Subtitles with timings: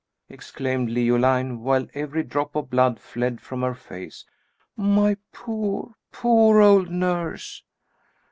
[0.29, 4.25] exclaimed Leoline, while every drop of blood fled from her face.
[4.75, 7.61] "My poor, poor old nurse!"